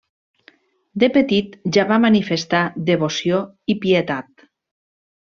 [1.01, 3.43] De petit ja va manifestar devoció
[3.75, 4.47] i pietat.